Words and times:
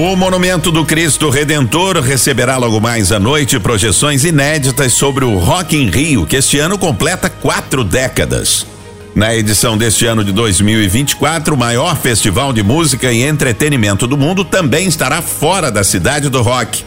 O 0.00 0.14
Monumento 0.14 0.70
do 0.70 0.84
Cristo 0.84 1.28
Redentor 1.28 1.98
receberá 1.98 2.56
logo 2.56 2.80
mais 2.80 3.10
à 3.10 3.18
noite 3.18 3.58
projeções 3.58 4.22
inéditas 4.22 4.92
sobre 4.92 5.24
o 5.24 5.36
Rock 5.38 5.76
in 5.76 5.90
Rio, 5.90 6.24
que 6.24 6.36
este 6.36 6.56
ano 6.60 6.78
completa 6.78 7.28
quatro 7.28 7.82
décadas. 7.82 8.64
Na 9.12 9.34
edição 9.34 9.76
deste 9.76 10.06
ano 10.06 10.22
de 10.22 10.30
2024, 10.30 11.52
o 11.52 11.58
maior 11.58 11.96
festival 11.96 12.52
de 12.52 12.62
música 12.62 13.12
e 13.12 13.24
entretenimento 13.24 14.06
do 14.06 14.16
mundo 14.16 14.44
também 14.44 14.86
estará 14.86 15.20
fora 15.20 15.68
da 15.68 15.82
cidade 15.82 16.28
do 16.28 16.42
rock. 16.42 16.84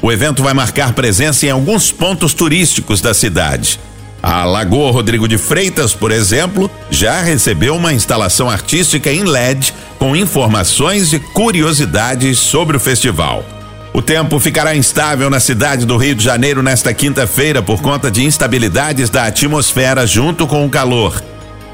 O 0.00 0.10
evento 0.10 0.42
vai 0.42 0.54
marcar 0.54 0.94
presença 0.94 1.44
em 1.44 1.50
alguns 1.50 1.92
pontos 1.92 2.32
turísticos 2.32 3.02
da 3.02 3.12
cidade. 3.12 3.78
A 4.28 4.42
Lagoa 4.42 4.90
Rodrigo 4.90 5.28
de 5.28 5.38
Freitas, 5.38 5.94
por 5.94 6.10
exemplo, 6.10 6.68
já 6.90 7.22
recebeu 7.22 7.76
uma 7.76 7.92
instalação 7.92 8.50
artística 8.50 9.08
em 9.08 9.22
LED 9.22 9.72
com 10.00 10.16
informações 10.16 11.12
e 11.12 11.20
curiosidades 11.20 12.40
sobre 12.40 12.76
o 12.76 12.80
festival. 12.80 13.44
O 13.94 14.02
tempo 14.02 14.40
ficará 14.40 14.74
instável 14.74 15.30
na 15.30 15.38
cidade 15.38 15.86
do 15.86 15.96
Rio 15.96 16.16
de 16.16 16.24
Janeiro 16.24 16.60
nesta 16.60 16.92
quinta-feira 16.92 17.62
por 17.62 17.80
conta 17.80 18.10
de 18.10 18.24
instabilidades 18.24 19.10
da 19.10 19.26
atmosfera 19.26 20.04
junto 20.08 20.44
com 20.44 20.66
o 20.66 20.70
calor. 20.70 21.22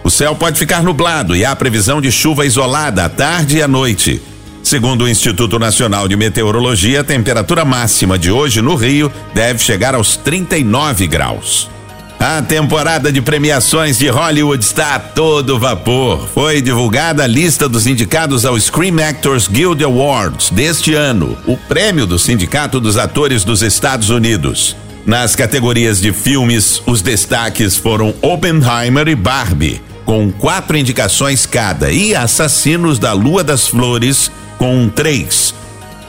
O 0.04 0.10
céu 0.10 0.34
pode 0.34 0.58
ficar 0.58 0.82
nublado 0.82 1.34
e 1.34 1.46
há 1.46 1.56
previsão 1.56 2.02
de 2.02 2.12
chuva 2.12 2.44
isolada 2.44 3.06
à 3.06 3.08
tarde 3.08 3.56
e 3.56 3.62
à 3.62 3.66
noite. 3.66 4.20
Segundo 4.62 5.04
o 5.04 5.08
Instituto 5.08 5.58
Nacional 5.58 6.06
de 6.06 6.16
Meteorologia, 6.16 7.00
a 7.00 7.04
temperatura 7.04 7.64
máxima 7.64 8.18
de 8.18 8.30
hoje 8.30 8.60
no 8.60 8.74
Rio 8.74 9.10
deve 9.32 9.58
chegar 9.58 9.94
aos 9.94 10.18
39 10.18 11.06
graus. 11.06 11.72
A 12.24 12.40
temporada 12.40 13.10
de 13.10 13.20
premiações 13.20 13.98
de 13.98 14.08
Hollywood 14.08 14.64
está 14.64 14.94
a 14.94 14.98
todo 15.00 15.58
vapor. 15.58 16.28
Foi 16.32 16.62
divulgada 16.62 17.24
a 17.24 17.26
lista 17.26 17.68
dos 17.68 17.84
indicados 17.84 18.44
ao 18.44 18.56
Screen 18.60 19.02
Actors 19.02 19.48
Guild 19.48 19.82
Awards 19.82 20.48
deste 20.50 20.94
ano, 20.94 21.36
o 21.48 21.56
prêmio 21.56 22.06
do 22.06 22.20
Sindicato 22.20 22.78
dos 22.78 22.96
Atores 22.96 23.42
dos 23.42 23.60
Estados 23.60 24.08
Unidos. 24.08 24.76
Nas 25.04 25.34
categorias 25.34 26.00
de 26.00 26.12
filmes, 26.12 26.80
os 26.86 27.02
destaques 27.02 27.76
foram 27.76 28.14
Oppenheimer 28.22 29.08
e 29.08 29.16
Barbie, 29.16 29.82
com 30.04 30.30
quatro 30.30 30.76
indicações 30.76 31.44
cada, 31.44 31.90
e 31.90 32.14
Assassinos 32.14 33.00
da 33.00 33.12
Lua 33.12 33.42
das 33.42 33.66
Flores, 33.66 34.30
com 34.58 34.88
três. 34.88 35.52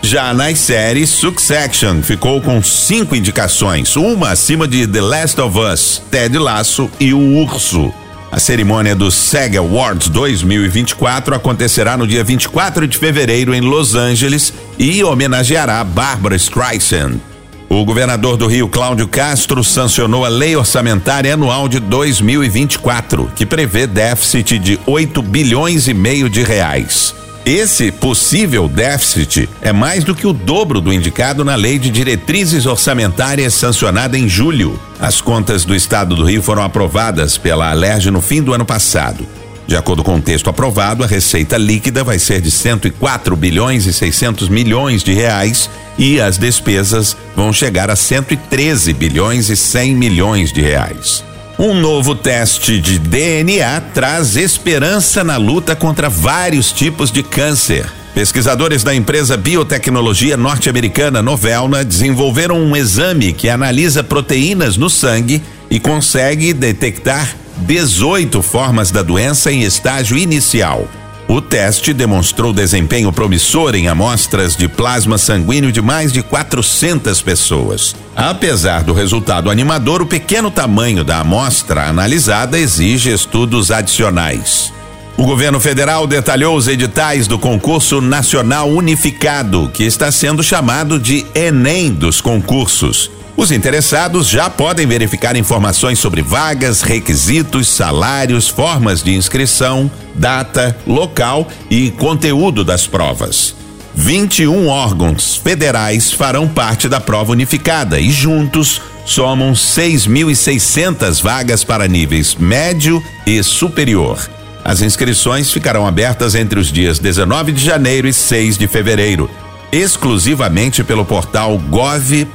Já 0.05 0.33
nas 0.33 0.59
séries, 0.59 1.09
Succession 1.09 2.01
ficou 2.01 2.41
com 2.41 2.61
cinco 2.61 3.15
indicações, 3.15 3.95
uma 3.95 4.31
acima 4.31 4.67
de 4.67 4.85
The 4.85 4.99
Last 4.99 5.39
of 5.39 5.57
Us, 5.57 6.01
Ted 6.11 6.37
Lasso 6.37 6.91
e 6.99 7.13
O 7.13 7.41
Urso. 7.41 7.91
A 8.29 8.37
cerimônia 8.37 8.97
do 8.97 9.09
SEG 9.09 9.55
Awards 9.55 10.09
2024 10.09 11.33
acontecerá 11.33 11.95
no 11.95 12.05
dia 12.05 12.21
24 12.21 12.85
de 12.85 12.97
fevereiro 12.97 13.55
em 13.55 13.61
Los 13.61 13.95
Angeles 13.95 14.53
e 14.77 15.01
homenageará 15.05 15.81
Barbara 15.85 16.35
Streisand. 16.35 17.21
O 17.69 17.85
governador 17.85 18.35
do 18.35 18.45
Rio, 18.45 18.67
Cláudio 18.67 19.07
Castro, 19.07 19.63
sancionou 19.63 20.25
a 20.25 20.29
Lei 20.29 20.53
Orçamentária 20.53 21.33
Anual 21.33 21.69
de 21.69 21.79
2024, 21.79 23.31
que 23.37 23.45
prevê 23.45 23.87
déficit 23.87 24.59
de 24.59 24.77
8 24.85 25.21
bilhões 25.21 25.87
e 25.87 25.93
meio 25.93 26.29
de 26.29 26.43
reais. 26.43 27.15
Esse 27.45 27.91
possível 27.91 28.69
déficit 28.69 29.49
é 29.61 29.73
mais 29.73 30.05
do 30.05 30.15
que 30.15 30.25
o 30.25 30.31
dobro 30.31 30.79
do 30.79 30.93
indicado 30.93 31.43
na 31.43 31.55
Lei 31.55 31.77
de 31.77 31.89
Diretrizes 31.89 32.65
Orçamentárias 32.65 33.53
sancionada 33.53 34.17
em 34.17 34.29
julho. 34.29 34.79
As 34.97 35.19
contas 35.19 35.65
do 35.65 35.75
Estado 35.75 36.15
do 36.15 36.23
Rio 36.23 36.41
foram 36.41 36.63
aprovadas 36.63 37.37
pela 37.37 37.69
Alerj 37.69 38.09
no 38.09 38.21
fim 38.21 38.41
do 38.41 38.53
ano 38.53 38.63
passado. 38.63 39.27
De 39.67 39.75
acordo 39.75 40.05
com 40.05 40.15
o 40.15 40.21
texto 40.21 40.49
aprovado, 40.49 41.03
a 41.03 41.07
receita 41.07 41.57
líquida 41.57 42.01
vai 42.01 42.17
ser 42.17 42.39
de 42.39 42.49
104 42.49 43.35
bilhões 43.35 43.85
e 43.87 43.91
600 43.91 44.47
milhões 44.47 45.03
de 45.03 45.11
reais 45.11 45.69
e 45.97 46.21
as 46.21 46.37
despesas 46.37 47.15
vão 47.35 47.51
chegar 47.51 47.89
a 47.89 47.95
113 47.97 48.93
bilhões 48.93 49.49
e 49.49 49.57
100 49.57 49.95
milhões 49.95 50.53
de 50.53 50.61
reais. 50.61 51.25
Um 51.57 51.75
novo 51.75 52.15
teste 52.15 52.79
de 52.79 52.97
DNA 52.97 53.79
traz 53.93 54.35
esperança 54.35 55.23
na 55.23 55.37
luta 55.37 55.75
contra 55.75 56.09
vários 56.09 56.71
tipos 56.71 57.11
de 57.11 57.21
câncer. 57.21 57.85
Pesquisadores 58.15 58.83
da 58.83 58.93
empresa 58.93 59.37
biotecnologia 59.37 60.35
norte-americana 60.35 61.21
Novelna 61.21 61.85
desenvolveram 61.85 62.57
um 62.57 62.75
exame 62.75 63.33
que 63.33 63.49
analisa 63.49 64.03
proteínas 64.03 64.77
no 64.77 64.89
sangue 64.89 65.43
e 65.69 65.79
consegue 65.79 66.53
detectar 66.53 67.35
18 67.57 68.41
formas 68.41 68.89
da 68.89 69.03
doença 69.03 69.51
em 69.51 69.61
estágio 69.61 70.17
inicial. 70.17 70.87
O 71.27 71.41
teste 71.41 71.93
demonstrou 71.93 72.53
desempenho 72.53 73.11
promissor 73.11 73.75
em 73.75 73.87
amostras 73.87 74.55
de 74.55 74.67
plasma 74.67 75.17
sanguíneo 75.17 75.71
de 75.71 75.81
mais 75.81 76.11
de 76.11 76.21
400 76.21 77.21
pessoas. 77.21 77.95
Apesar 78.15 78.83
do 78.83 78.93
resultado 78.93 79.49
animador, 79.49 80.01
o 80.01 80.05
pequeno 80.05 80.51
tamanho 80.51 81.03
da 81.03 81.19
amostra 81.19 81.87
analisada 81.87 82.59
exige 82.59 83.11
estudos 83.11 83.71
adicionais. 83.71 84.71
O 85.15 85.25
governo 85.25 85.59
federal 85.59 86.07
detalhou 86.07 86.57
os 86.57 86.67
editais 86.67 87.27
do 87.27 87.37
concurso 87.37 88.01
nacional 88.01 88.69
unificado, 88.69 89.69
que 89.73 89.83
está 89.83 90.11
sendo 90.11 90.43
chamado 90.43 90.99
de 90.99 91.25
Enem 91.35 91.93
dos 91.93 92.19
concursos. 92.19 93.11
Os 93.35 93.51
interessados 93.51 94.27
já 94.27 94.47
podem 94.49 94.85
verificar 94.85 95.35
informações 95.35 95.97
sobre 95.97 96.21
vagas, 96.21 96.81
requisitos, 96.81 97.67
salários, 97.67 98.47
formas 98.47 99.01
de 99.01 99.15
inscrição, 99.15 99.89
data, 100.13 100.77
local 100.85 101.47
e 101.69 101.89
conteúdo 101.91 102.63
das 102.63 102.85
provas. 102.85 103.55
21 103.95 104.67
órgãos 104.67 105.35
federais 105.35 106.11
farão 106.11 106.47
parte 106.47 106.87
da 106.87 106.99
prova 106.99 107.31
unificada 107.31 107.99
e 107.99 108.11
juntos 108.11 108.81
somam 109.05 109.53
6.600 109.53 111.21
vagas 111.21 111.63
para 111.63 111.87
níveis 111.87 112.35
médio 112.35 113.03
e 113.25 113.41
superior. 113.43 114.29
As 114.63 114.81
inscrições 114.81 115.51
ficarão 115.51 115.85
abertas 115.85 116.35
entre 116.35 116.59
os 116.59 116.71
dias 116.71 116.99
19 116.99 117.51
de 117.51 117.63
janeiro 117.63 118.07
e 118.07 118.13
6 118.13 118.57
de 118.57 118.67
fevereiro 118.67 119.29
exclusivamente 119.73 120.83
pelo 120.83 121.03
portal 121.03 121.57
gov.br. 121.57 122.27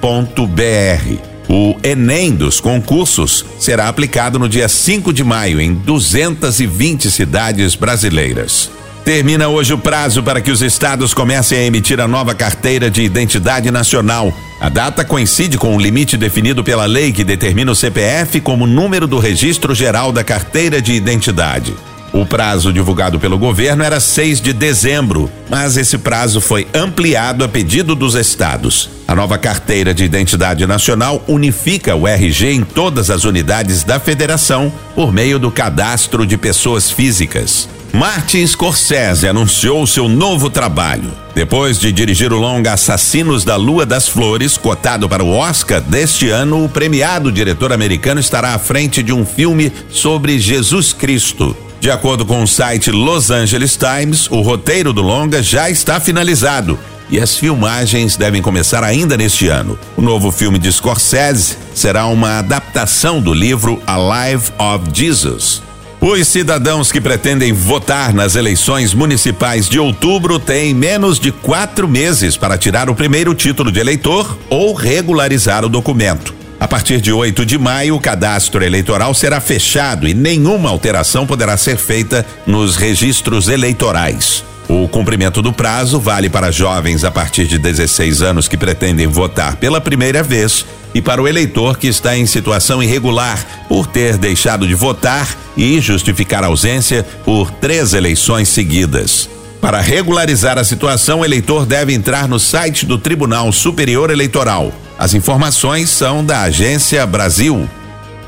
O 1.48 1.76
Enem 1.84 2.32
dos 2.32 2.58
concursos 2.58 3.44
será 3.60 3.88
aplicado 3.88 4.40
no 4.40 4.48
dia 4.48 4.68
5 4.68 5.12
de 5.12 5.22
maio 5.22 5.60
em 5.60 5.72
220 5.72 7.08
cidades 7.10 7.76
brasileiras. 7.76 8.70
Termina 9.04 9.48
hoje 9.48 9.72
o 9.72 9.78
prazo 9.78 10.20
para 10.20 10.40
que 10.40 10.50
os 10.50 10.60
estados 10.60 11.14
comecem 11.14 11.58
a 11.58 11.64
emitir 11.64 12.00
a 12.00 12.08
nova 12.08 12.34
carteira 12.34 12.90
de 12.90 13.02
identidade 13.02 13.70
nacional. 13.70 14.34
A 14.60 14.68
data 14.68 15.04
coincide 15.04 15.56
com 15.56 15.76
o 15.76 15.80
limite 15.80 16.16
definido 16.16 16.64
pela 16.64 16.86
lei 16.86 17.12
que 17.12 17.22
determina 17.22 17.70
o 17.70 17.76
CPF 17.76 18.40
como 18.40 18.66
número 18.66 19.06
do 19.06 19.18
registro 19.20 19.76
geral 19.76 20.10
da 20.10 20.24
carteira 20.24 20.82
de 20.82 20.92
identidade. 20.92 21.72
O 22.12 22.24
prazo 22.24 22.72
divulgado 22.72 23.20
pelo 23.20 23.38
governo 23.38 23.84
era 23.84 24.00
6 24.00 24.40
de 24.40 24.52
dezembro, 24.52 25.30
mas 25.48 25.76
esse 25.76 25.98
prazo 25.98 26.40
foi 26.40 26.66
ampliado 26.74 27.44
a 27.44 27.48
pedido 27.48 27.94
dos 27.94 28.14
estados. 28.14 28.90
A 29.06 29.14
nova 29.14 29.36
carteira 29.36 29.92
de 29.92 30.04
identidade 30.04 30.66
nacional 30.66 31.22
unifica 31.28 31.94
o 31.94 32.06
RG 32.06 32.52
em 32.52 32.62
todas 32.62 33.10
as 33.10 33.24
unidades 33.24 33.84
da 33.84 34.00
federação 34.00 34.72
por 34.94 35.12
meio 35.12 35.38
do 35.38 35.50
cadastro 35.50 36.26
de 36.26 36.36
pessoas 36.36 36.90
físicas. 36.90 37.68
Martin 37.92 38.46
Scorsese 38.46 39.26
anunciou 39.26 39.86
seu 39.86 40.08
novo 40.08 40.50
trabalho. 40.50 41.10
Depois 41.34 41.78
de 41.78 41.90
dirigir 41.90 42.32
o 42.32 42.38
longa 42.38 42.74
Assassinos 42.74 43.44
da 43.44 43.56
Lua 43.56 43.86
das 43.86 44.08
Flores, 44.08 44.56
cotado 44.56 45.08
para 45.08 45.24
o 45.24 45.34
Oscar 45.34 45.80
deste 45.80 46.28
ano, 46.28 46.64
o 46.64 46.68
premiado 46.68 47.32
diretor 47.32 47.72
americano 47.72 48.20
estará 48.20 48.54
à 48.54 48.58
frente 48.58 49.02
de 49.02 49.12
um 49.12 49.24
filme 49.24 49.72
sobre 49.88 50.38
Jesus 50.38 50.92
Cristo. 50.92 51.56
De 51.88 51.92
acordo 51.92 52.26
com 52.26 52.42
o 52.42 52.46
site 52.46 52.90
Los 52.90 53.30
Angeles 53.30 53.74
Times, 53.78 54.30
o 54.30 54.42
roteiro 54.42 54.92
do 54.92 55.00
longa 55.00 55.42
já 55.42 55.70
está 55.70 55.98
finalizado 55.98 56.78
e 57.08 57.18
as 57.18 57.38
filmagens 57.38 58.14
devem 58.14 58.42
começar 58.42 58.84
ainda 58.84 59.16
neste 59.16 59.48
ano. 59.48 59.78
O 59.96 60.02
novo 60.02 60.30
filme 60.30 60.58
de 60.58 60.70
Scorsese 60.70 61.56
será 61.74 62.04
uma 62.04 62.40
adaptação 62.40 63.22
do 63.22 63.32
livro 63.32 63.82
Alive 63.86 64.52
of 64.58 64.84
Jesus. 64.92 65.62
Os 65.98 66.28
cidadãos 66.28 66.92
que 66.92 67.00
pretendem 67.00 67.54
votar 67.54 68.12
nas 68.12 68.36
eleições 68.36 68.92
municipais 68.92 69.66
de 69.66 69.80
outubro 69.80 70.38
têm 70.38 70.74
menos 70.74 71.18
de 71.18 71.32
quatro 71.32 71.88
meses 71.88 72.36
para 72.36 72.58
tirar 72.58 72.90
o 72.90 72.94
primeiro 72.94 73.34
título 73.34 73.72
de 73.72 73.80
eleitor 73.80 74.36
ou 74.50 74.74
regularizar 74.74 75.64
o 75.64 75.70
documento. 75.70 76.37
A 76.60 76.66
partir 76.66 77.00
de 77.00 77.12
8 77.12 77.46
de 77.46 77.56
maio, 77.56 77.94
o 77.94 78.00
cadastro 78.00 78.64
eleitoral 78.64 79.14
será 79.14 79.40
fechado 79.40 80.08
e 80.08 80.14
nenhuma 80.14 80.68
alteração 80.68 81.24
poderá 81.24 81.56
ser 81.56 81.76
feita 81.76 82.26
nos 82.46 82.74
registros 82.74 83.48
eleitorais. 83.48 84.42
O 84.68 84.88
cumprimento 84.88 85.40
do 85.40 85.52
prazo 85.52 86.00
vale 86.00 86.28
para 86.28 86.50
jovens 86.50 87.04
a 87.04 87.10
partir 87.12 87.46
de 87.46 87.58
16 87.58 88.22
anos 88.22 88.48
que 88.48 88.56
pretendem 88.56 89.06
votar 89.06 89.56
pela 89.56 89.80
primeira 89.80 90.22
vez 90.22 90.66
e 90.92 91.00
para 91.00 91.22
o 91.22 91.28
eleitor 91.28 91.78
que 91.78 91.86
está 91.86 92.16
em 92.16 92.26
situação 92.26 92.82
irregular 92.82 93.38
por 93.68 93.86
ter 93.86 94.18
deixado 94.18 94.66
de 94.66 94.74
votar 94.74 95.28
e 95.56 95.80
justificar 95.80 96.42
ausência 96.42 97.06
por 97.24 97.52
três 97.52 97.94
eleições 97.94 98.48
seguidas. 98.48 99.30
Para 99.60 99.80
regularizar 99.80 100.58
a 100.58 100.64
situação, 100.64 101.20
o 101.20 101.24
eleitor 101.24 101.64
deve 101.64 101.94
entrar 101.94 102.28
no 102.28 102.38
site 102.38 102.84
do 102.84 102.98
Tribunal 102.98 103.50
Superior 103.52 104.10
Eleitoral 104.10 104.72
as 104.98 105.14
informações 105.14 105.88
são 105.90 106.24
da 106.24 106.42
Agência 106.42 107.06
Brasil. 107.06 107.70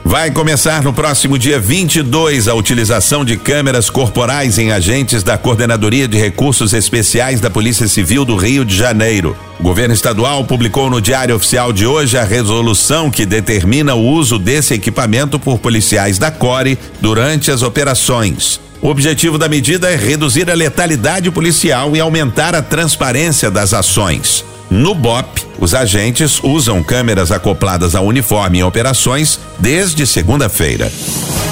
Vai 0.05 0.31
começar 0.31 0.83
no 0.83 0.93
próximo 0.93 1.37
dia 1.37 1.59
22 1.59 2.49
a 2.49 2.55
utilização 2.55 3.25
de 3.25 3.37
câmeras 3.37 3.91
corporais 3.91 4.57
em 4.57 4.71
agentes 4.71 5.23
da 5.23 5.37
Coordenadoria 5.37 6.09
de 6.09 6.17
Recursos 6.17 6.73
Especiais 6.73 7.41
da 7.41 7.51
Polícia 7.51 7.87
Civil 7.87 8.25
do 8.25 8.37
Rio 8.37 8.65
de 8.65 8.75
Janeiro. 8.75 9.37
O 9.59 9.63
governo 9.63 9.93
estadual 9.93 10.45
publicou 10.45 10.89
no 10.89 11.01
Diário 11.01 11.35
Oficial 11.37 11.73
de 11.73 11.87
hoje 11.87 12.17
a 12.17 12.25
resolução 12.25 13.11
que 13.11 13.27
determina 13.27 13.95
o 13.95 14.07
uso 14.07 14.39
desse 14.39 14.73
equipamento 14.73 15.39
por 15.39 15.59
policiais 15.59 16.19
da 16.19 16.31
CORE 16.31 16.79
durante 17.01 17.51
as 17.51 17.63
operações. 17.63 18.61
O 18.81 18.89
objetivo 18.89 19.37
da 19.37 19.49
medida 19.49 19.91
é 19.91 19.97
reduzir 19.97 20.51
a 20.51 20.55
letalidade 20.55 21.31
policial 21.31 21.95
e 21.95 22.01
aumentar 22.01 22.55
a 22.55 22.63
transparência 22.63 23.51
das 23.51 23.75
ações. 23.75 24.50
No 24.71 24.95
BOP, 24.95 25.27
os 25.59 25.75
agentes 25.75 26.41
usam 26.45 26.81
câmeras 26.81 27.33
acopladas 27.33 27.97
ao 27.97 28.07
uniforme 28.07 28.59
em 28.61 28.63
operações 28.63 29.41
desde 29.59 30.07
segunda-feira. 30.07 30.91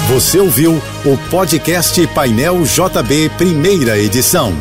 Você 0.07 0.39
ouviu 0.39 0.81
o 1.03 1.17
podcast 1.29 2.07
Painel 2.07 2.63
JB, 2.63 3.29
primeira 3.37 3.99
edição. 3.99 4.53